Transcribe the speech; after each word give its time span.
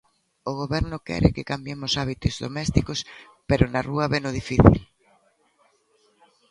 O 0.49 0.51
Goberno 0.61 0.97
quere 1.07 1.33
que 1.35 1.49
cambiemos 1.51 1.93
hábitos 1.99 2.35
domésticos, 2.45 2.99
pero 3.49 3.63
na 3.67 3.81
rúa 3.89 4.11
veno 4.13 4.29
difícil... 4.39 4.77